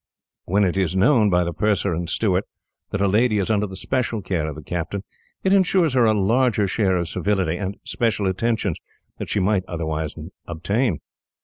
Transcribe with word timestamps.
When 0.45 0.63
it 0.63 0.77
is 0.77 0.95
known, 0.95 1.29
by 1.29 1.43
the 1.43 1.53
purser 1.53 1.93
and 1.93 2.09
steward, 2.09 2.45
that 2.89 3.01
a 3.01 3.07
lady 3.07 3.37
is 3.37 3.51
under 3.51 3.67
the 3.67 3.75
special 3.75 4.23
care 4.23 4.47
of 4.47 4.55
the 4.55 4.63
captain, 4.63 5.03
it 5.43 5.53
ensures 5.53 5.93
her 5.93 6.05
a 6.05 6.13
larger 6.19 6.65
share 6.67 6.97
of 6.97 7.07
civility, 7.07 7.57
and 7.57 7.77
special 7.83 8.25
attentions, 8.25 8.79
than 9.19 9.27
she 9.27 9.39
might 9.39 9.63
otherwise 9.67 10.15
obtain." 10.47 11.01